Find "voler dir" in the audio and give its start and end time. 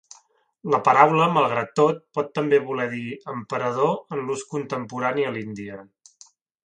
2.71-3.03